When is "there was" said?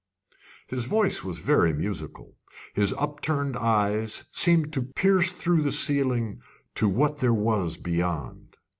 7.19-7.77